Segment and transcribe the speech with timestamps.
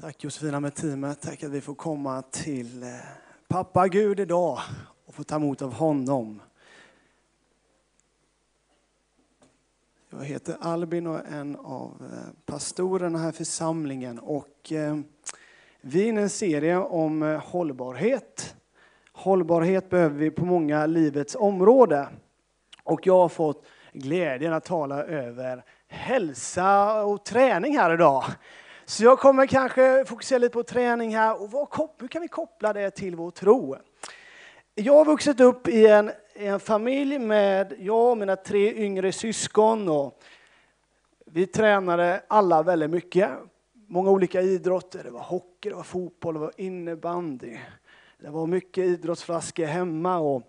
[0.00, 1.20] Tack Josefina med teamet.
[1.20, 2.88] Tack att vi får komma till eh,
[3.48, 4.58] pappa Gud idag
[5.06, 6.42] och få ta emot av honom.
[10.10, 14.18] Jag heter Albin och är en av eh, pastorerna här i församlingen.
[14.18, 14.98] Och eh,
[15.80, 18.56] vi är inne i en serie om hållbarhet.
[19.12, 22.06] Hållbarhet behöver vi på många livets områden.
[22.84, 28.24] Och jag har fått glädjen att tala över hälsa och träning här idag.
[28.86, 32.72] Så jag kommer kanske fokusera lite på träning här och vad, hur kan vi koppla
[32.72, 33.76] det till vår tro?
[34.74, 39.88] Jag har vuxit upp i en, en familj med jag och mina tre yngre syskon.
[39.88, 40.22] Och
[41.26, 43.30] vi tränade alla väldigt mycket.
[43.86, 45.04] Många olika idrotter.
[45.04, 47.58] Det var hockey, det var fotboll, det var innebandy.
[48.18, 50.18] Det var mycket idrottsflaskor hemma.
[50.18, 50.42] Och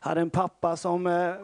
[0.00, 1.34] hade en pappa som eh,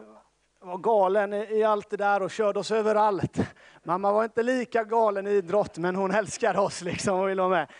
[0.62, 3.39] var galen i allt det där och körde oss överallt.
[3.83, 7.51] Mamma var inte lika galen i idrott, men hon älskade oss liksom och ville vara
[7.51, 7.71] med.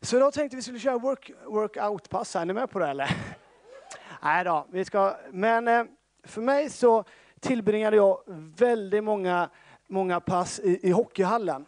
[0.00, 2.36] Så då tänkte vi skulle köra work, workout-pass.
[2.36, 3.16] Är ni med på det eller?
[4.22, 5.16] Nej då, vi ska...
[5.30, 5.84] Men eh,
[6.24, 7.04] för mig så
[7.40, 8.22] tillbringade jag
[8.56, 9.48] väldigt många,
[9.86, 11.66] många pass i, i hockeyhallen.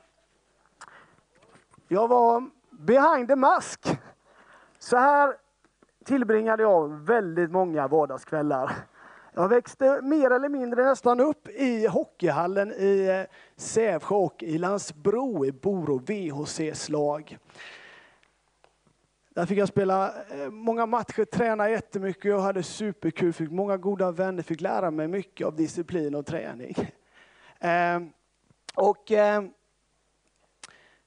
[1.88, 3.88] Jag var behind the mask.
[4.78, 5.36] Så här
[6.04, 8.72] tillbringade jag väldigt många vardagskvällar.
[9.36, 15.46] Jag växte mer eller mindre nästan upp i hockeyhallen i eh, Sävsjö och i Landsbro
[15.46, 17.38] i Boro VHCs lag.
[19.28, 22.34] Där fick jag spela eh, många matcher, träna jättemycket.
[22.34, 26.74] och hade superkul, fick många goda vänner, fick lära mig mycket av disciplin och träning.
[27.60, 28.12] Ehm,
[28.74, 29.50] och ehm,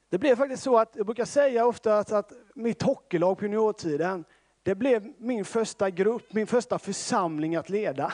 [0.08, 4.24] det blev faktiskt så att, jag brukar säga ofta att, att mitt hockeylag på juniortiden,
[4.68, 8.12] det blev min första grupp, min första församling att leda.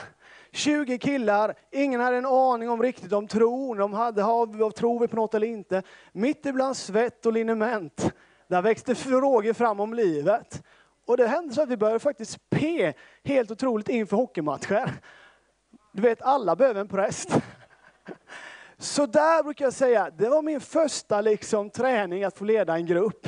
[0.51, 3.77] 20 killar, ingen hade en aning om riktigt om tron.
[3.77, 5.83] De hade, har, tror vi på något eller inte?
[6.11, 8.13] Mitt ibland svett och liniment,
[8.47, 10.63] där växte frågor fram om livet.
[11.05, 14.91] Och det hände så att vi började faktiskt pe helt otroligt inför hockeymatcher.
[15.91, 17.29] Du vet, alla behöver en präst.
[18.77, 22.85] Så där brukar jag säga, det var min första liksom, träning att få leda en
[22.85, 23.27] grupp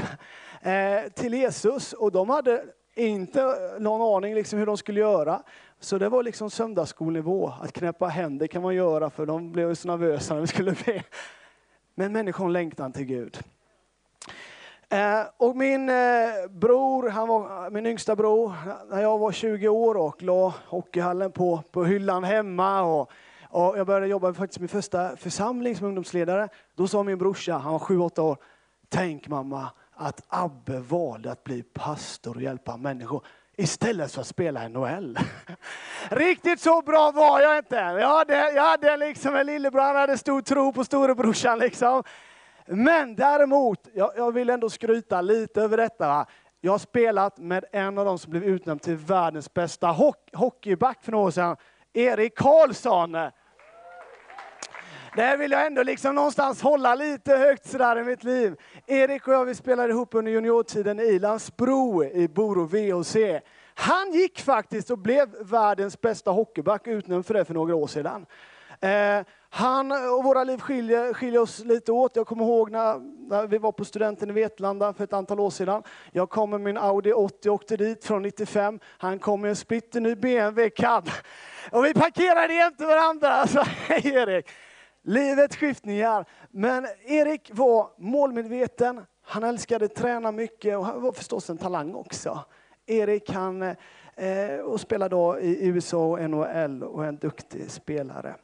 [0.61, 1.93] eh, till Jesus.
[1.93, 2.63] Och de hade
[2.97, 5.41] inte någon aning liksom hur de skulle göra.
[5.79, 7.53] Så det var liksom söndagsskolnivå.
[7.61, 11.03] Att knäppa händer kan man göra för de blev så nervösa när vi skulle be.
[11.95, 13.37] Men människan längtan till Gud.
[14.89, 15.95] Eh, och min eh,
[16.49, 18.53] bror, han var min yngsta bror,
[18.89, 22.81] när jag var 20 år och la hockeyhallen på, på hyllan hemma.
[22.81, 23.11] Och,
[23.49, 26.49] och jag började jobba faktiskt min första församling som ungdomsledare.
[26.75, 28.37] Då sa min brorsa, han var 7-8 år,
[28.89, 33.25] tänk mamma, att Abbe valde att bli pastor och hjälpa människor
[33.57, 35.17] istället för att spela NHL.
[36.09, 37.75] Riktigt så bra var jag inte.
[37.75, 41.59] Jag hade, jag hade liksom en lillebror, han hade stor tro på storebrorsan.
[41.59, 42.03] Liksom.
[42.65, 46.07] Men däremot, jag, jag vill ändå skryta lite över detta.
[46.07, 46.25] Va?
[46.61, 49.95] Jag har spelat med en av dem som blev utnämnd till världens bästa
[50.33, 51.55] hockeyback för några år sedan,
[51.93, 53.17] Erik Karlsson.
[55.17, 58.55] Det vill jag ändå liksom någonstans hålla lite högt sådär i mitt liv.
[58.87, 63.15] Erik och jag vi spelade ihop under juniortiden i Landsbro i Boro VHC.
[63.73, 68.25] Han gick faktiskt och blev världens bästa hockeyback, utnämnd för det för några år sedan.
[68.81, 72.15] Eh, han och våra liv skiljer, skiljer, oss lite åt.
[72.15, 72.99] Jag kommer ihåg när,
[73.29, 75.83] när, vi var på studenten i Vetlanda för ett antal år sedan.
[76.11, 78.79] Jag kom med min Audi 80 och åkte dit från 95.
[78.97, 81.09] Han kom med en splitterny BMW cab.
[81.71, 83.47] Och vi parkerade jämte varandra.
[83.47, 84.49] sa Erik!
[85.07, 86.25] Livets skiftningar.
[86.51, 92.39] Men Erik var målmedveten, han älskade träna mycket och han var förstås en talang också.
[92.85, 98.35] Erik han eh, och spelar då i USA och NHL och är en duktig spelare.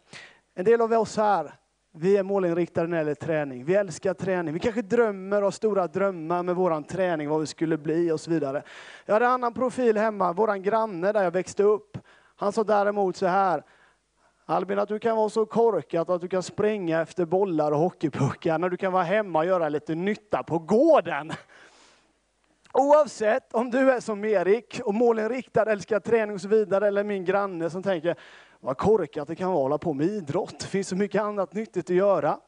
[0.56, 1.54] En del av oss här,
[1.92, 3.66] vi är målinriktade när det gäller träning.
[3.66, 4.54] Vi älskar träning.
[4.54, 8.32] Vi kanske drömmer och stora drömmar med våran träning, vad vi skulle bli och så
[8.32, 8.64] vidare.
[9.06, 11.98] Jag hade en annan profil hemma, våran granne där jag växte upp.
[12.36, 13.64] Han sa däremot så här,
[14.46, 18.58] Albin, att du kan vara så korkad att du kan springa efter bollar och hockeypuckar
[18.58, 21.32] när du kan vara hemma och göra lite nytta på gården.
[22.74, 27.26] Oavsett om du är som Erik och målinriktad, älskar träning och så vidare, eller min
[27.26, 28.16] granne som tänker
[28.60, 30.60] vad korkat det kan vara att hålla på med idrott.
[30.60, 32.40] Det finns så mycket annat nyttigt att göra.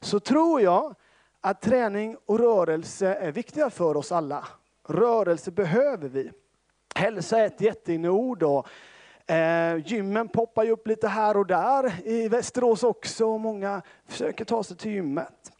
[0.00, 0.94] Så tror jag
[1.40, 4.46] att träning och rörelse är viktiga för oss alla.
[4.88, 6.30] Rörelse behöver vi.
[6.94, 8.66] Hälsa är ett jätteinneord och
[9.32, 14.44] Eh, gymmen poppar ju upp lite här och där i Västerås också och många försöker
[14.44, 15.52] ta sig till gymmet.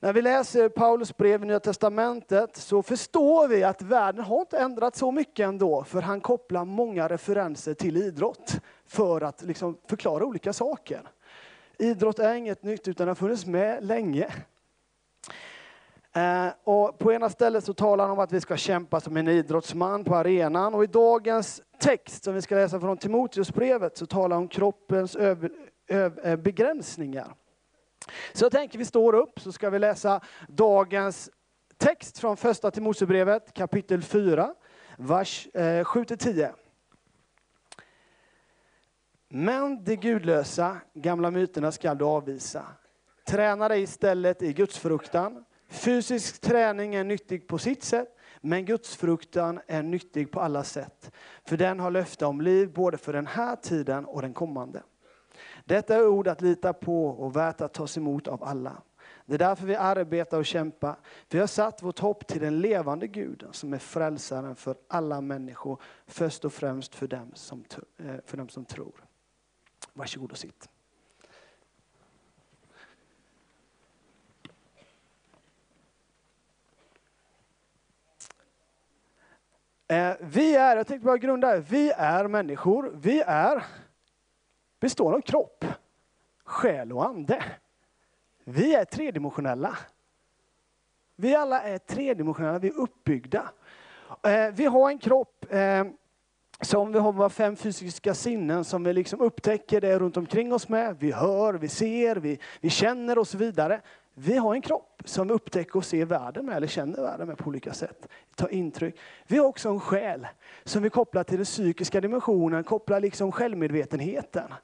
[0.00, 4.58] När vi läser Paulus brev i Nya Testamentet så förstår vi att världen har inte
[4.58, 10.24] ändrats så mycket ändå, för han kopplar många referenser till idrott för att liksom förklara
[10.24, 11.00] olika saker.
[11.78, 14.32] Idrott är inget nytt utan har funnits med länge.
[16.16, 19.28] Eh, och på ena stället så talar han om att vi ska kämpa som en
[19.28, 20.74] idrottsman på arenan.
[20.74, 25.16] Och i dagens text som vi ska läsa från Timoteusbrevet så talar han om kroppens
[25.16, 25.50] över,
[25.88, 27.34] över, eh, begränsningar.
[28.32, 31.30] Så jag tänker vi står upp så ska vi läsa dagens
[31.76, 34.54] text från första Timoteusbrevet kapitel 4,
[34.98, 36.50] vers eh, 7-10.
[39.28, 42.64] Men de gudlösa gamla myterna skall du avvisa.
[43.26, 49.82] Träna dig istället i gudsfruktan Fysisk träning är nyttig på sitt sätt, men gudsfruktan är
[49.82, 51.10] nyttig på alla sätt.
[51.44, 54.82] För den har löfte om liv både för den här tiden och den kommande.
[55.64, 58.82] Detta är ord att lita på och värt att tas emot av alla.
[59.26, 60.96] Det är därför vi arbetar och kämpar.
[61.28, 65.82] Vi har satt vårt hopp till den levande guden som är frälsaren för alla människor,
[66.06, 67.64] först och främst för dem som,
[67.98, 69.04] eh, för dem som tror.
[69.92, 70.68] Varsågod och sitt.
[79.88, 82.92] Eh, vi är, jag tänkte bara grunda, vi är människor.
[82.94, 83.64] Vi är
[84.80, 85.64] består av kropp,
[86.44, 87.44] själ och ande.
[88.44, 89.78] Vi är tredimensionella.
[91.16, 93.50] Vi alla är tredimensionella, vi är uppbyggda.
[94.22, 95.84] Eh, vi har en kropp eh,
[96.60, 100.68] som vi har våra fem fysiska sinnen som vi liksom upptäcker det runt omkring oss
[100.68, 100.96] med.
[100.98, 103.80] Vi hör, vi ser, vi, vi känner och så vidare.
[104.18, 107.38] Vi har en kropp som vi upptäcker och ser världen med, eller känner världen med
[107.38, 108.08] på olika sätt.
[108.34, 108.98] Tar intryck.
[109.26, 110.26] Vi har också en själ
[110.64, 114.54] som vi kopplar till den psykiska dimensionen, kopplar liksom självmedvetenheten.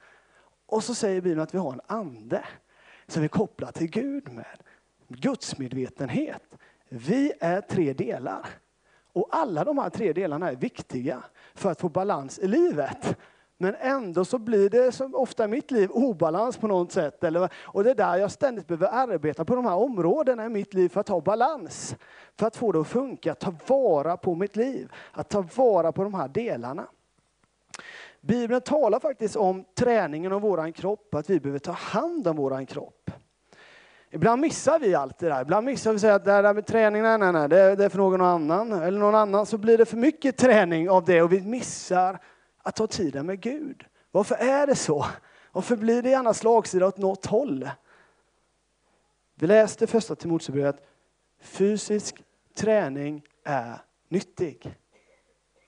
[0.66, 2.44] Och så säger Bibeln att vi har en ande
[3.06, 4.58] som vi kopplar till Gud med.
[5.08, 6.58] Gudsmedvetenhet.
[6.88, 8.46] Vi är tre delar.
[9.12, 13.16] Och alla de här tre delarna är viktiga för att få balans i livet.
[13.62, 17.24] Men ändå så blir det som ofta i mitt liv obalans på något sätt.
[17.24, 20.74] Eller, och det är där jag ständigt behöver arbeta på de här områdena i mitt
[20.74, 21.96] liv för att ha balans.
[22.38, 24.92] För att få det att funka, ta vara på mitt liv.
[25.12, 26.86] Att ta vara på de här delarna.
[28.20, 32.66] Bibeln talar faktiskt om träningen av våran kropp, att vi behöver ta hand om våran
[32.66, 33.10] kropp.
[34.10, 35.42] Ibland missar vi allt det där.
[35.42, 38.20] Ibland missar vi att det där med träning, nej, nej, nej, det är för någon
[38.20, 38.72] annan.
[38.72, 42.18] Eller någon annan så blir det för mycket träning av det och vi missar
[42.62, 43.84] att ta tiden med Gud.
[44.10, 45.06] Varför är det så?
[45.52, 47.70] Varför blir det gärna slagsida åt något håll?
[49.34, 50.86] Vi läste första Timoteusbrevet.
[51.40, 52.24] Fysisk
[52.54, 53.78] träning är
[54.08, 54.78] nyttig.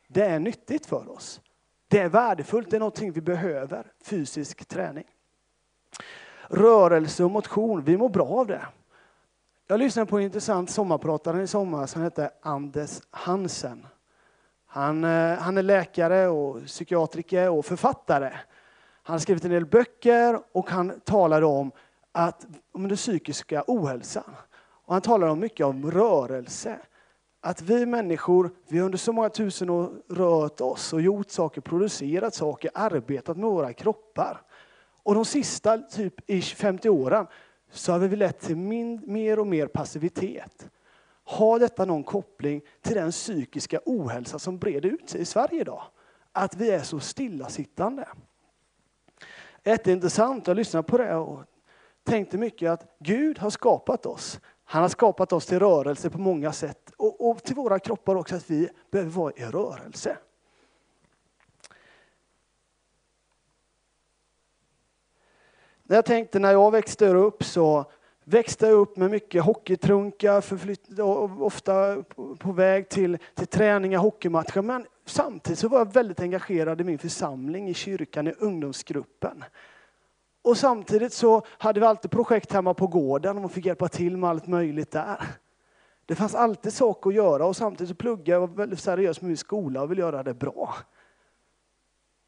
[0.09, 1.41] Det är nyttigt för oss.
[1.89, 3.93] Det är värdefullt, det är någonting vi behöver.
[4.05, 5.05] Fysisk träning.
[6.49, 8.67] Rörelse och motion, vi mår bra av det.
[9.67, 13.87] Jag lyssnade på en intressant sommarpratare i sommar som hette Anders Hansen.
[14.75, 18.33] Han, eh, han är läkare och psykiatriker och författare.
[19.03, 21.73] Han har skrivit en del böcker och han talade om,
[22.13, 24.37] att, om den psykiska ohälsan.
[24.85, 26.79] Och han talade om mycket om rörelse.
[27.41, 31.61] Att vi människor, vi har under så många tusen år rört oss och gjort saker,
[31.61, 34.43] producerat saker, arbetat med våra kroppar.
[35.03, 36.15] Och de sista typ
[36.57, 37.27] 50 åren
[37.73, 40.69] så har vi lett till min, mer och mer passivitet.
[41.25, 45.83] Har detta någon koppling till den psykiska ohälsa som breder ut sig i Sverige idag?
[46.33, 48.09] Att vi är så stillasittande.
[49.65, 51.41] Jätteintressant, jag lyssnade på det och
[52.05, 54.41] tänkte mycket att Gud har skapat oss.
[54.65, 58.37] Han har skapat oss till rörelse på många sätt och, och till våra kroppar också
[58.37, 60.19] att vi behöver vara i rörelse.
[65.83, 67.85] När jag tänkte när jag växte upp så
[68.25, 70.45] växte upp med mycket hockeytrunkar,
[71.43, 72.03] ofta
[72.39, 74.63] på väg till, till träningar, hockeymatcher.
[74.63, 79.45] Men samtidigt så var jag väldigt engagerad i min församling, i kyrkan, i ungdomsgruppen.
[80.43, 84.17] Och samtidigt så hade vi alltid projekt hemma på gården och man fick hjälpa till
[84.17, 85.27] med allt möjligt där.
[86.07, 89.21] Det fanns alltid saker att göra och samtidigt så pluggade jag och var väldigt seriös
[89.21, 90.75] med min skola och ville göra det bra.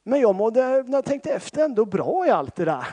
[0.03, 2.87] Men jag mådde, när jag tänkte efter, ändå bra i allt det där.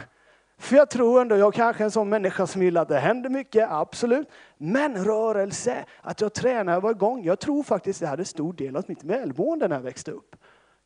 [0.58, 3.30] För jag tror ändå, jag kanske är en sån människa som gillar att det händer
[3.30, 4.28] mycket, absolut.
[4.58, 7.24] Men rörelse, att jag tränar, jag var igång.
[7.24, 10.36] Jag tror faktiskt det hade stor del av mitt välmående när jag växte upp.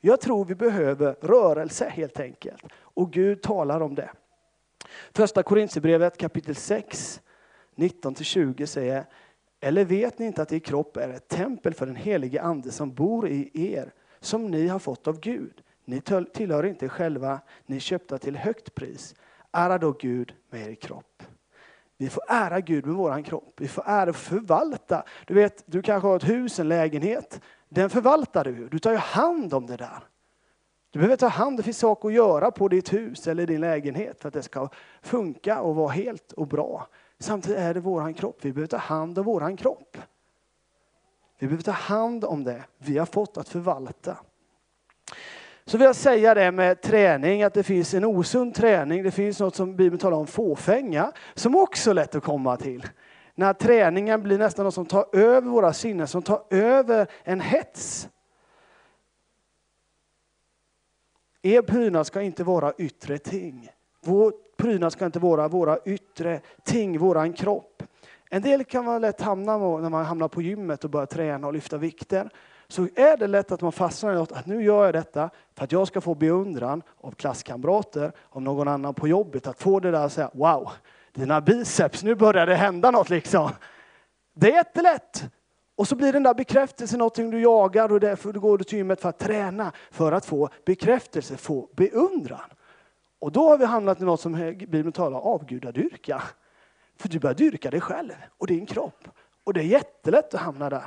[0.01, 2.63] Jag tror vi behöver rörelse helt enkelt.
[2.79, 4.09] Och Gud talar om det.
[5.13, 7.21] Första Korintierbrevet kapitel 6,
[7.75, 9.05] 19-20 säger
[9.59, 12.93] Eller vet ni inte att er kropp är ett tempel för den helige Ande som
[12.93, 15.62] bor i er, som ni har fått av Gud?
[15.86, 16.01] Ni
[16.33, 19.15] tillhör inte själva, ni köpta till högt pris.
[19.57, 21.23] Ära då Gud med er kropp.
[21.97, 23.53] Vi får ära Gud med vår kropp.
[23.57, 25.03] Vi får ära och förvalta.
[25.27, 27.41] Du vet, du kanske har ett hus, en lägenhet.
[27.69, 28.67] Den förvaltar du.
[28.67, 30.03] Du tar ju hand om det där.
[30.89, 34.21] Du behöver ta hand, det finns saker att göra på ditt hus eller din lägenhet
[34.21, 34.69] för att det ska
[35.01, 36.87] funka och vara helt och bra.
[37.19, 38.37] Samtidigt är det våran kropp.
[38.41, 39.97] Vi behöver ta hand om våran kropp.
[41.39, 44.17] Vi behöver ta hand om det vi har fått att förvalta.
[45.67, 49.03] Så vill jag säga det med träning, att det finns en osund träning.
[49.03, 52.88] Det finns något som Bibeln talar om, fåfänga, som också är lätt att komma till.
[53.36, 58.09] När träningen blir nästan något som tar över våra sinnen, som tar över en hets.
[61.41, 63.69] Er prydnad ska inte vara yttre ting.
[64.03, 67.83] Vår prydnad ska inte vara våra yttre ting, våran kropp.
[68.29, 71.53] En del kan man lätt hamna när man hamnar på gymmet och börjar träna och
[71.53, 72.29] lyfta vikter.
[72.69, 75.63] Så är det lätt att man fastnar i något, att nu gör jag detta för
[75.63, 79.47] att jag ska få beundran av klasskamrater, av någon annan på jobbet.
[79.47, 80.71] Att få det där att säga, wow,
[81.12, 83.50] dina biceps, nu börjar det hända något liksom.
[84.33, 85.24] Det är jättelätt.
[85.75, 89.01] Och så blir den där bekräftelsen någonting du jagar och därför går du till gymmet
[89.01, 92.50] för att träna, för att få bekräftelse, få beundran.
[93.19, 96.24] Och då har vi hamnat i något som Bibeln talar om, avgudadyrka.
[97.00, 99.07] För du börjar dyrka dig själv och din kropp.
[99.43, 100.83] Och det är jättelätt att hamna där.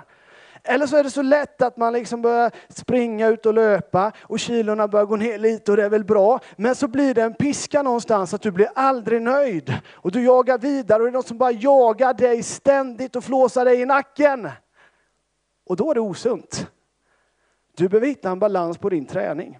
[0.64, 4.40] Eller så är det så lätt att man liksom börjar springa ut och löpa och
[4.40, 6.40] kilorna börjar gå ner lite och det är väl bra.
[6.56, 9.74] Men så blir det en piska någonstans att du blir aldrig nöjd.
[9.92, 13.64] Och du jagar vidare och det är något som bara jagar dig ständigt och flåsar
[13.64, 14.48] dig i nacken.
[15.66, 16.70] Och då är det osunt.
[17.76, 19.58] Du behöver hitta en balans på din träning.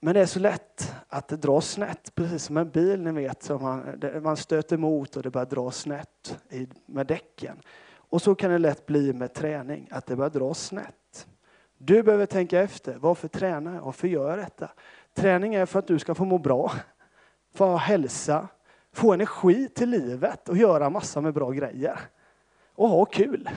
[0.00, 3.42] Men det är så lätt att det dras snett, precis som en bil ni vet.
[3.42, 6.38] Som man, man stöter emot och det börjar dra snett
[6.86, 7.56] med däcken.
[8.14, 11.26] Och så kan det lätt bli med träning, att det börjar dra snett.
[11.78, 13.82] Du behöver tänka efter, varför tränar jag?
[13.82, 14.70] Varför gör jag detta?
[15.14, 16.72] Träning är för att du ska få må bra,
[17.54, 18.48] få ha hälsa,
[18.92, 22.00] få energi till livet och göra massa med bra grejer.
[22.74, 23.50] Och ha kul.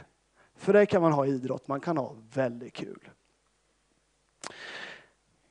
[0.56, 3.10] För det kan man ha idrott, man kan ha väldigt kul.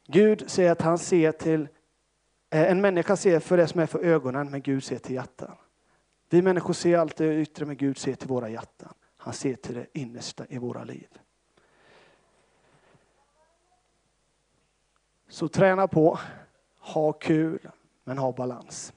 [0.07, 1.69] Gud säger att han ser till,
[2.51, 5.57] eh, en människa ser för det som är för ögonen, men Gud ser till hjärtan.
[6.29, 8.95] Vi människor ser allt det yttre, men Gud ser till våra hjärtan.
[9.17, 11.09] Han ser till det innersta i våra liv.
[15.29, 16.19] Så träna på,
[16.79, 17.69] ha kul,
[18.05, 18.93] men ha balans.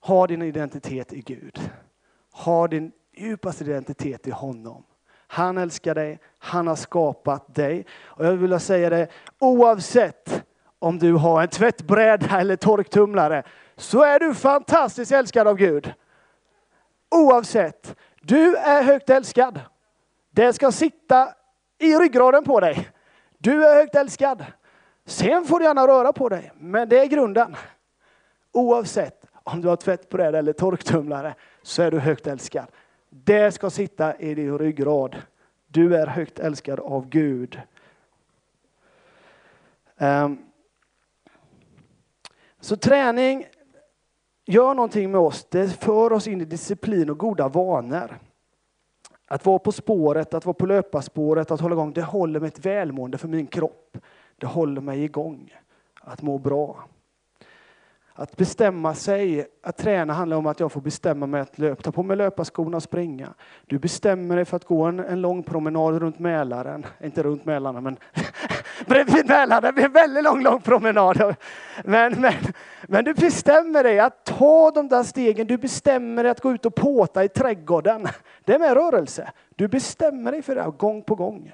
[0.00, 1.70] Ha din identitet i Gud.
[2.32, 4.84] Ha din djupaste identitet i honom.
[5.10, 7.86] Han älskar dig, han har skapat dig.
[7.92, 10.43] Och jag vill säga det, oavsett
[10.84, 13.42] om du har en tvättbräda eller torktumlare,
[13.76, 15.92] så är du fantastiskt älskad av Gud.
[17.10, 17.96] Oavsett.
[18.20, 19.60] Du är högt älskad.
[20.30, 21.28] Det ska sitta
[21.78, 22.88] i ryggraden på dig.
[23.38, 24.44] Du är högt älskad.
[25.06, 27.56] Sen får du gärna röra på dig, men det är grunden.
[28.52, 32.66] Oavsett om du har tvättbräda eller torktumlare så är du högt älskad.
[33.10, 35.16] Det ska sitta i din ryggrad.
[35.66, 37.60] Du är högt älskad av Gud.
[39.98, 40.38] Um.
[42.64, 43.46] Så träning
[44.46, 45.46] gör någonting med oss.
[45.50, 48.18] Det för oss in i disciplin och goda vanor.
[49.26, 52.66] Att vara på spåret, att vara på löparspåret, att hålla igång, det håller mig ett
[52.66, 53.98] välmående för min kropp.
[54.36, 55.54] Det håller mig igång,
[56.00, 56.84] att må bra.
[58.12, 61.92] Att bestämma sig, att träna handlar om att jag får bestämma mig att löpa, ta
[61.92, 63.34] på mig löparskorna och springa.
[63.66, 67.82] Du bestämmer dig för att gå en, en lång promenad runt Mälaren, inte runt Mälaren
[67.82, 67.96] men
[68.94, 71.34] bredvid Mälaren, det blir en väldigt lång, lång promenad.
[71.84, 72.34] Men, men,
[72.82, 76.66] men du bestämmer dig att ta de där stegen, du bestämmer dig att gå ut
[76.66, 78.08] och påta i trädgården.
[78.44, 79.32] Det är med rörelse.
[79.56, 81.52] Du bestämmer dig för det gång på gång.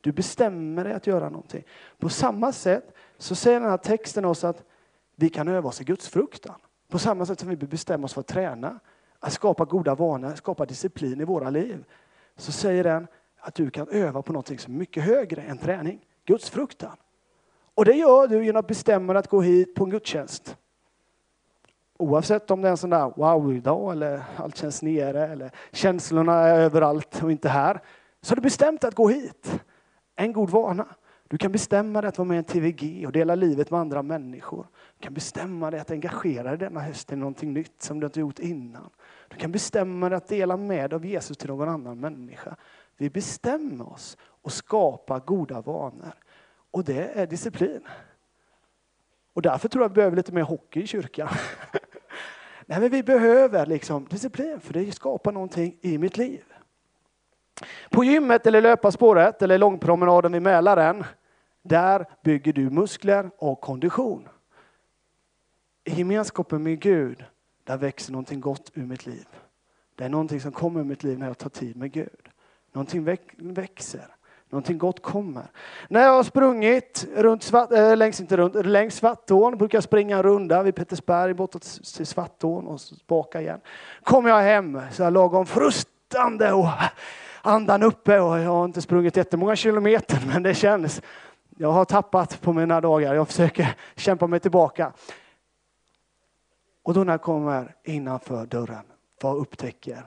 [0.00, 1.64] Du bestämmer dig att göra någonting.
[1.98, 4.62] På samma sätt så säger den här texten oss att
[5.16, 6.56] vi kan öva oss i Guds fruktan.
[6.88, 8.78] På samma sätt som vi bestämmer oss för att träna,
[9.20, 11.84] att skapa goda vanor, skapa disciplin i våra liv.
[12.36, 13.06] Så säger den
[13.38, 16.00] att du kan öva på någonting som är mycket högre än träning.
[16.24, 16.96] Guds fruktan.
[17.74, 20.56] Och det gör du genom att bestämma dig att gå hit på en gudstjänst.
[21.98, 26.60] Oavsett om det är en sån där wow-dag eller allt känns nere eller känslorna är
[26.60, 27.80] överallt och inte här.
[28.20, 29.60] Så har du bestämt dig att gå hit.
[30.16, 30.86] En god vana.
[31.28, 34.02] Du kan bestämma dig att vara med i en TVG och dela livet med andra
[34.02, 34.66] människor.
[34.98, 38.20] Du kan bestämma dig att engagera dig denna höst i någonting nytt som du inte
[38.20, 38.90] gjort innan.
[39.28, 42.56] Du kan bestämma dig att dela med dig av Jesus till någon annan människa.
[42.96, 46.12] Vi bestämmer oss och skapa goda vanor.
[46.70, 47.88] Och det är disciplin.
[49.32, 51.28] Och därför tror jag vi behöver lite mer hockey i kyrkan.
[52.66, 56.44] Nej, men vi behöver liksom disciplin för det skapar någonting i mitt liv.
[57.90, 61.04] På gymmet eller löparspåret eller långpromenaden vid Mälaren
[61.62, 64.28] där bygger du muskler och kondition.
[65.84, 67.24] I gemenskapen med Gud,
[67.64, 69.26] där växer någonting gott ur mitt liv.
[69.94, 72.28] Det är någonting som kommer ur mitt liv när jag tar tid med Gud.
[72.72, 73.04] Någonting
[73.36, 74.16] växer.
[74.52, 75.46] Någonting gott kommer.
[75.88, 80.22] När jag har sprungit runt, äh, längs, inte runt, längs Svartån, brukar jag springa en
[80.22, 81.62] runda vid Pettersberg bortåt
[81.96, 83.60] till Svartån och tillbaka igen.
[84.02, 86.68] Kommer jag hem så här lagom frustande och
[87.42, 91.02] andan uppe och jag har inte sprungit jättemånga kilometer men det känns.
[91.56, 93.14] Jag har tappat på mina dagar.
[93.14, 94.92] Jag försöker kämpa mig tillbaka.
[96.82, 98.84] Och då när jag kommer innanför dörren,
[99.22, 100.04] vad upptäcker?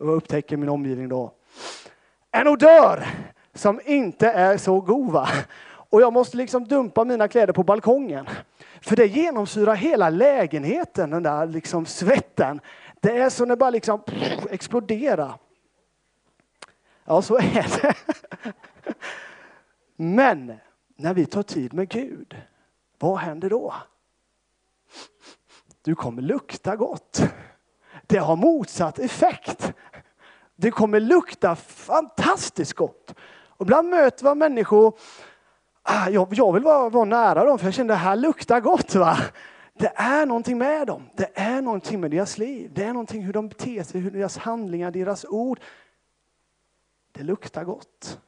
[0.00, 1.32] Vad upptäcker min omgivning då?
[2.30, 3.06] En odör
[3.56, 5.12] som inte är så god.
[5.12, 5.28] Va?
[5.90, 8.26] Och jag måste liksom dumpa mina kläder på balkongen.
[8.80, 12.60] För det genomsyrar hela lägenheten, den där liksom svetten.
[13.00, 14.02] Det är som det bara liksom
[14.50, 15.38] exploderar.
[17.04, 17.94] Ja, så är det.
[19.96, 20.52] Men
[20.96, 22.36] när vi tar tid med Gud,
[22.98, 23.74] vad händer då?
[25.82, 27.22] Du kommer lukta gott.
[28.06, 29.72] Det har motsatt effekt.
[30.56, 33.14] Det kommer lukta fantastiskt gott.
[33.56, 34.98] Och ibland möter man människor,
[35.82, 38.60] ah, jag, jag vill vara, vara nära dem för jag känner att det här luktar
[38.60, 38.94] gott.
[38.94, 39.16] Va?
[39.78, 41.02] Det är någonting med dem.
[41.16, 42.70] Det är någonting med deras liv.
[42.74, 45.60] Det är någonting hur de beter sig, hur deras handlingar, deras ord.
[47.12, 48.18] Det luktar gott.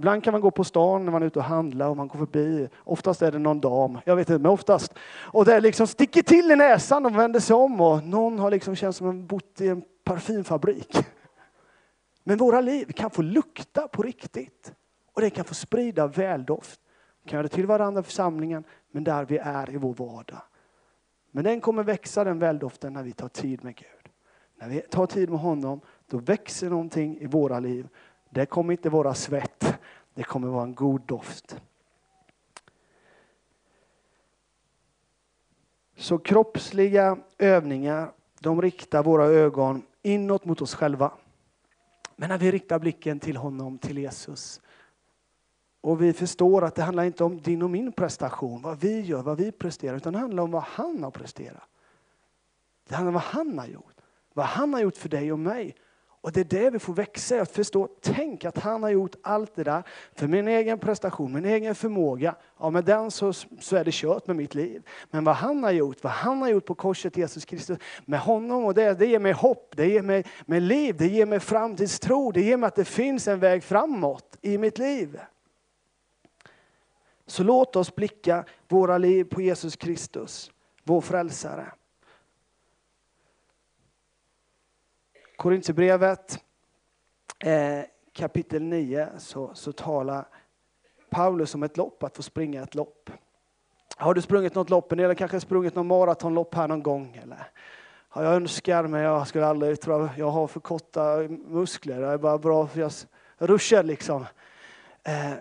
[0.00, 2.18] Ibland kan man gå på stan när man är ute och handlar och man går
[2.18, 2.68] förbi.
[2.84, 4.94] Oftast är det någon dam, jag vet inte, men oftast.
[5.22, 8.76] Och det liksom sticker till i näsan och vänder sig om och någon har liksom
[8.76, 10.96] känts som en bott i en parfymfabrik.
[12.22, 14.74] Men våra liv kan få lukta på riktigt.
[15.12, 16.80] Och det kan få sprida väldoft.
[17.22, 20.42] Vi kan göra det till varandra i församlingen, men där vi är i vår vardag.
[21.30, 24.12] Men den kommer växa den väldoften när vi tar tid med Gud.
[24.56, 27.88] När vi tar tid med honom, då växer någonting i våra liv.
[28.30, 29.78] Det kommer inte vara svett,
[30.14, 31.60] det kommer vara en god doft.
[35.96, 41.12] Så kroppsliga övningar, de riktar våra ögon inåt mot oss själva.
[42.20, 44.60] Men när vi riktar blicken till honom, till Jesus,
[45.80, 49.22] och vi förstår att det handlar inte om din och min prestation, vad vi gör,
[49.22, 51.68] vad vi presterar, utan det handlar om vad han har presterat.
[52.88, 53.94] Det handlar om vad han har gjort.
[54.32, 55.76] Vad han har gjort för dig och mig.
[56.22, 57.88] Och det är det vi får växa i, att förstå.
[58.00, 59.82] Tänk att han har gjort allt det där
[60.14, 62.34] för min egen prestation, min egen förmåga.
[62.58, 64.82] Ja, med den så, så är det kört med mitt liv.
[65.10, 68.64] Men vad han har gjort, vad han har gjort på korset Jesus Kristus, med honom
[68.64, 72.32] och det, det ger mig hopp, det ger mig, mig liv, det ger mig framtidstro,
[72.32, 75.20] det ger mig att det finns en väg framåt i mitt liv.
[77.26, 80.50] Så låt oss blicka våra liv på Jesus Kristus,
[80.84, 81.72] vår frälsare.
[85.40, 86.44] Korintierbrevet
[87.38, 87.80] eh,
[88.12, 90.28] kapitel 9 så, så talar
[91.10, 93.10] Paulus om ett lopp, att få springa ett lopp.
[93.96, 97.20] Har du sprungit något lopp, eller kanske sprungit något maratonlopp här någon gång?
[97.22, 97.46] Eller?
[98.14, 102.00] Ja, jag önskar, men jag skulle aldrig tro jag har för korta muskler.
[102.00, 102.92] Jag är bara bra för jag
[103.38, 104.26] ruschar liksom.
[105.02, 105.32] Eh,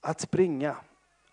[0.00, 0.76] att springa,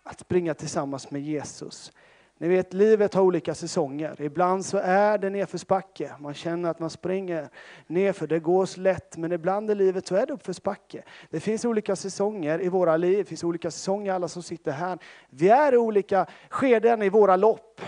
[0.02, 1.92] att springa tillsammans med Jesus.
[2.40, 4.22] Ni vet, livet har olika säsonger.
[4.22, 6.14] Ibland så är det nedförsbacke.
[6.18, 7.48] Man känner att man springer
[7.86, 11.02] nedför, Det går lätt, men ibland i livet så är det uppförsbacke.
[11.30, 13.18] Det finns olika säsonger i våra liv.
[13.18, 14.98] Det finns olika säsonger, alla som sitter här.
[15.30, 17.80] Vi är i olika skeden i våra lopp.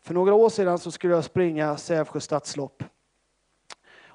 [0.00, 2.82] För några år sedan så skulle jag springa Sävsjö stadslopp.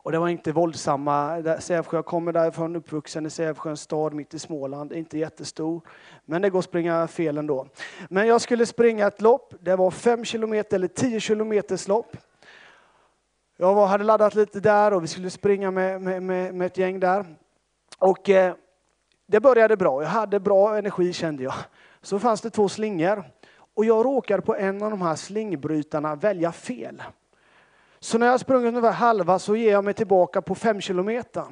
[0.03, 1.43] Och det var inte våldsamma.
[1.59, 5.81] Sävsjö, jag kommer därifrån, uppvuxen i Sävsjö, en stad mitt i Småland, inte jättestor.
[6.25, 7.67] Men det går att springa fel ändå.
[8.09, 12.17] Men jag skulle springa ett lopp, det var 5 kilometer eller 10 kilometers lopp.
[13.57, 16.77] Jag var, hade laddat lite där och vi skulle springa med, med, med, med ett
[16.77, 17.25] gäng där.
[17.99, 18.53] Och eh,
[19.27, 21.53] det började bra, jag hade bra energi kände jag.
[22.01, 23.23] Så fanns det två slingor
[23.73, 27.01] och jag råkade på en av de här slingbrytarna välja fel.
[28.03, 31.45] Så när jag sprungit ungefär halva så ger jag mig tillbaka på fem kilometer.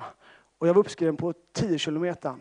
[0.60, 2.36] Och jag var uppskriven på tio kilometer.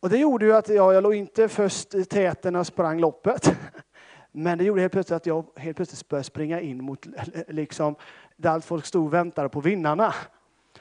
[0.00, 3.00] Och det gjorde ju att jag, jag låg inte först i täten när jag sprang
[3.00, 3.56] loppet.
[4.32, 7.06] Men det gjorde helt plötsligt att jag helt plötsligt började springa in mot
[7.48, 7.96] liksom,
[8.36, 10.14] där allt folk stod och väntade på vinnarna.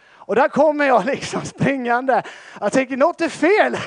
[0.06, 2.24] Och där kommer jag liksom springande.
[2.60, 3.78] Jag tänker något är fel.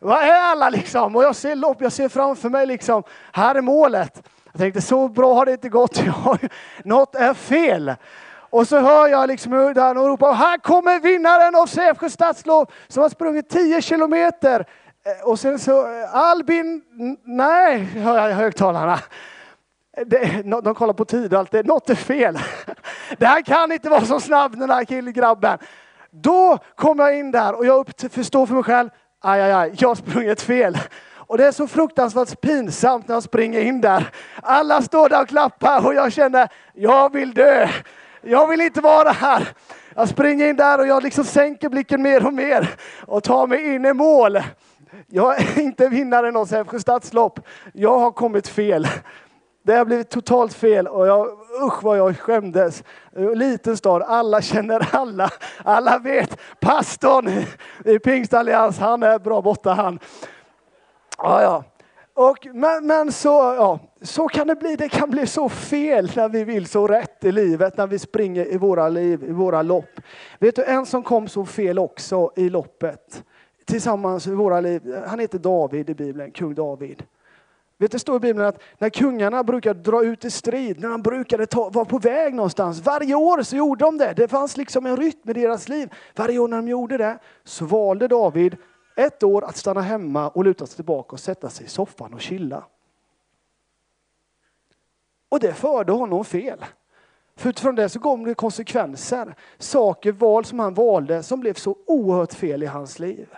[0.00, 1.16] Vad är alla liksom?
[1.16, 4.28] Och jag ser lopp, jag ser framför mig liksom, här är målet.
[4.56, 6.02] Jag tänkte så bra har det inte gått.
[6.84, 7.94] Något är fel.
[8.50, 12.70] Och så hör jag liksom hur där och ropar, här kommer vinnaren av Sävsjö stadslov
[12.88, 14.66] som har sprungit 10 kilometer.
[15.06, 16.82] Eh, och sen så, eh, Albin,
[17.24, 18.98] nej, hör jag i högtalarna.
[19.96, 22.38] Eh, det, de kollar på tid och allt, det, något är fel.
[23.18, 25.58] Det här kan inte vara så snabb den här killgrabben.
[26.10, 28.88] Då kommer jag in där och jag förstår för mig själv,
[29.20, 30.78] aj, aj, aj, jag har sprungit fel.
[31.26, 34.10] Och det är så fruktansvärt pinsamt när jag springer in där.
[34.42, 37.68] Alla står där och klappar och jag känner, jag vill dö.
[38.22, 39.48] Jag vill inte vara här.
[39.94, 42.74] Jag springer in där och jag liksom sänker blicken mer och mer
[43.06, 44.38] och tar mig in i mål.
[45.06, 47.40] Jag är inte vinnare i något Sävsjö stadslopp.
[47.72, 48.88] Jag har kommit fel.
[49.62, 51.26] Det har blivit totalt fel och jag,
[51.62, 52.84] usch vad jag skämdes.
[53.34, 55.30] Liten stad, alla känner alla.
[55.64, 57.44] Alla vet pastorn
[57.84, 59.98] i Pingstallians, han är bra borta han.
[61.26, 61.64] Ja, ja.
[62.14, 64.76] Och, men, men så, ja, så kan det bli.
[64.76, 68.52] Det kan bli så fel när vi vill så rätt i livet, när vi springer
[68.52, 70.00] i våra liv, i våra lopp.
[70.38, 73.24] Vet du, en som kom så fel också i loppet,
[73.64, 77.02] tillsammans i våra liv, han heter David i Bibeln, kung David.
[77.78, 80.88] Vet du, det står i Bibeln att när kungarna brukade dra ut i strid, när
[80.88, 84.12] de brukade ta, vara på väg någonstans, varje år så gjorde de det.
[84.16, 85.94] Det fanns liksom en rytm i deras liv.
[86.16, 88.56] Varje år när de gjorde det så valde David
[88.96, 92.20] ett år att stanna hemma och luta sig tillbaka och sätta sig i soffan och
[92.20, 92.64] chilla.
[95.28, 96.64] Och det förde honom fel.
[97.36, 99.34] För utifrån det så kom det konsekvenser.
[99.58, 103.28] Saker, val som han valde som blev så oerhört fel i hans liv.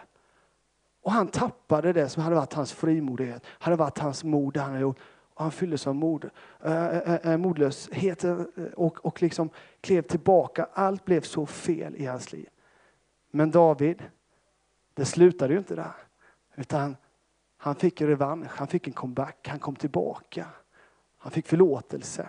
[1.02, 4.56] Och han tappade det som hade varit hans frimodighet, hade varit hans mod.
[4.56, 4.98] Han hade gjort.
[5.34, 6.30] Och han fylldes av mod,
[6.64, 8.24] äh, äh, modlöshet
[8.76, 10.68] och, och liksom klev tillbaka.
[10.72, 12.48] Allt blev så fel i hans liv.
[13.30, 14.02] Men David,
[14.98, 15.92] det slutade ju inte där.
[16.56, 16.96] Utan
[17.56, 20.46] han fick revansch, han fick en comeback, han kom tillbaka.
[21.18, 22.28] Han fick förlåtelse.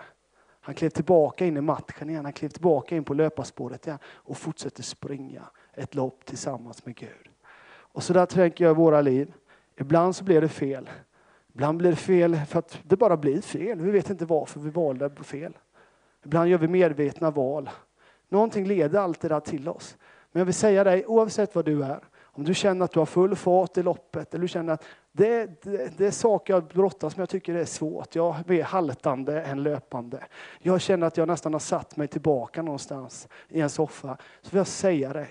[0.60, 4.36] Han klev tillbaka in i matchen igen, han klev tillbaka in på löparspåret igen och
[4.36, 7.28] fortsätter springa ett lopp tillsammans med Gud.
[7.68, 9.32] Och så där tänker jag i våra liv.
[9.76, 10.90] Ibland så blir det fel.
[11.52, 13.80] Ibland blir det fel för att det bara blir fel.
[13.80, 15.58] Vi vet inte varför vi valde fel.
[16.24, 17.70] Ibland gör vi medvetna val.
[18.28, 19.96] Någonting leder alltid där till oss.
[20.32, 23.06] Men jag vill säga dig, oavsett vad du är, om du känner att du har
[23.06, 27.16] full fart i loppet eller du känner att det, det, det är saker jag brottas
[27.16, 28.14] med jag tycker det är svårt.
[28.14, 30.24] Jag är mer haltande än löpande.
[30.58, 34.16] Jag känner att jag nästan har satt mig tillbaka någonstans i en soffa.
[34.42, 35.28] Så vill jag säga dig,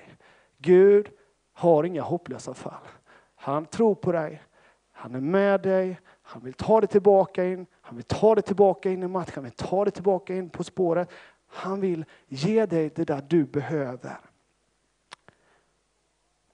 [0.57, 1.09] Gud
[1.53, 2.87] har inga hopplösa fall.
[3.35, 4.43] Han tror på dig,
[4.91, 8.89] han är med dig, han vill ta dig tillbaka in, han vill ta dig tillbaka
[8.89, 11.09] in i matchen, han vill ta dig tillbaka in på spåret.
[11.47, 14.17] Han vill ge dig det där du behöver.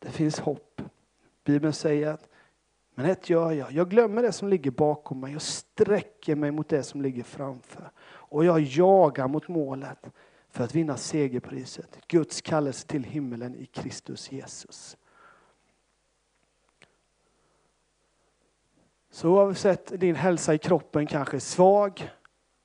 [0.06, 0.82] Det finns hopp.
[1.44, 2.30] Bibeln säger att
[2.96, 6.70] men ett gör jag, jag glömmer det som ligger bakom mig, jag sträcker mig mot
[6.70, 7.92] det som ligger framför.
[8.06, 10.10] Och jag jagar mot målet
[10.50, 14.98] för att vinna segerpriset, Guds kallelse till himmelen i Kristus Jesus.
[19.10, 22.12] Så oavsett din hälsa i kroppen kanske är svag,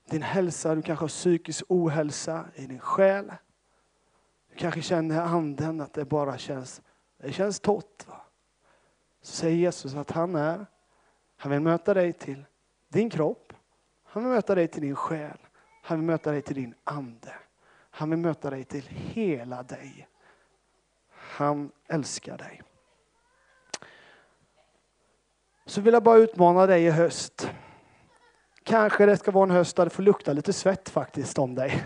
[0.09, 3.33] din hälsa, du kanske har psykisk ohälsa i din själ.
[4.49, 6.81] Du kanske känner anden att det bara känns
[7.21, 8.07] det känns torrt.
[8.07, 8.21] Va?
[9.21, 10.65] Så säger Jesus att han är,
[11.37, 12.45] han vill möta dig till
[12.89, 13.53] din kropp,
[14.03, 15.37] han vill möta dig till din själ,
[15.83, 17.33] han vill möta dig till din ande.
[17.91, 20.07] Han vill möta dig till hela dig.
[21.09, 22.61] Han älskar dig.
[25.65, 27.51] Så vill jag bara utmana dig i höst.
[28.63, 31.83] Kanske det ska vara en höst där det får lukta lite svett faktiskt om dig.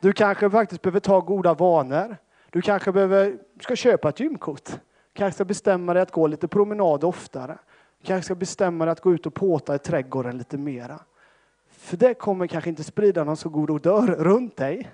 [0.00, 2.16] Du kanske faktiskt behöver ta goda vanor.
[2.50, 4.64] Du kanske behöver, ska köpa ett gymkort.
[4.66, 4.80] Du
[5.12, 7.58] kanske ska bestämma dig att gå lite promenad oftare.
[8.00, 11.00] Du kanske ska bestämma dig att gå ut och påta i trädgården lite mera.
[11.70, 14.90] För det kommer kanske inte sprida någon så god odör runt dig.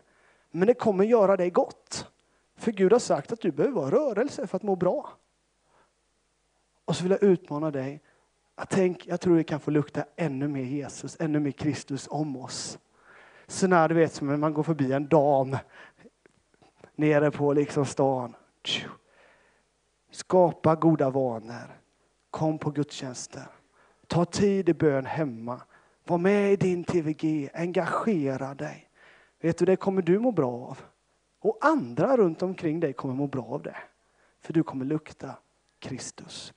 [0.50, 2.10] Men det kommer göra dig gott.
[2.56, 5.10] För Gud har sagt att du behöver vara rörelse för att må bra.
[6.84, 8.00] Och så vill jag utmana dig
[8.54, 12.36] att tänk, jag tror vi kan få lukta ännu mer Jesus, ännu mer Kristus om
[12.36, 12.78] oss.
[13.46, 15.56] Så när du vet som när man går förbi en dam
[16.94, 18.36] nere på liksom stan.
[20.10, 21.80] Skapa goda vanor.
[22.30, 23.46] Kom på gudstjänster.
[24.06, 25.60] Ta tid i bön hemma.
[26.04, 27.50] Var med i din TVG.
[27.54, 28.90] Engagera dig.
[29.40, 30.80] Vet du, det kommer du må bra av.
[31.40, 33.76] Och andra runt omkring dig kommer må bra av det.
[34.40, 35.36] För du kommer lukta
[35.78, 36.52] Kristus.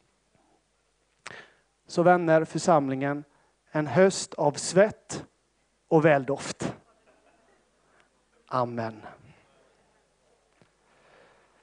[1.88, 3.24] Så vänner, församlingen,
[3.72, 5.26] en höst av svett
[5.88, 6.76] och väldoft.
[8.48, 9.02] Amen.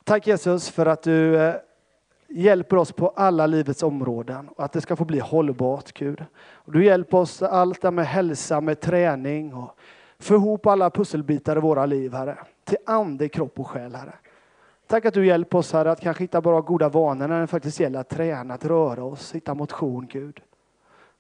[0.04, 1.54] Tack Jesus för att du eh,
[2.28, 6.24] hjälper oss på alla livets områden och att det ska få bli hållbart Gud.
[6.64, 9.76] Du hjälper oss allt det med hälsa, med träning och
[10.18, 12.38] få ihop alla pusselbitar i våra liv Herre.
[12.64, 14.14] Till ande, kropp och själ Herre.
[14.86, 17.80] Tack att du hjälper oss Herre att kanske hitta bra goda vanor när det faktiskt
[17.80, 20.40] gäller att träna, att röra oss, hitta motion Gud.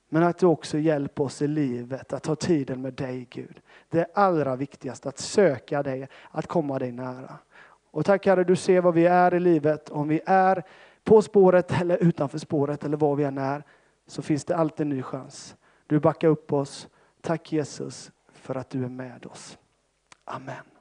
[0.08, 3.60] Men att du också hjälper oss i livet att ta tiden med dig Gud.
[3.88, 7.38] Det allra viktigaste, att söka dig, att komma dig nära.
[7.94, 9.90] Och tack Herre, du ser vad vi är i livet.
[9.90, 10.62] Om vi är
[11.04, 13.62] på spåret eller utanför spåret eller var vi än är,
[14.06, 15.56] så finns det alltid en ny chans.
[15.86, 16.88] Du backar upp oss.
[17.20, 19.58] Tack Jesus för att du är med oss.
[20.24, 20.73] Amen.